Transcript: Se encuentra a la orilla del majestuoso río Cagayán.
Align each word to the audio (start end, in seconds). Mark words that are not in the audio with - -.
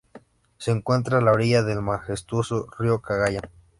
Se 0.57 0.71
encuentra 0.71 1.19
a 1.19 1.21
la 1.21 1.31
orilla 1.31 1.61
del 1.61 1.83
majestuoso 1.83 2.65
río 2.79 3.01
Cagayán. 3.03 3.51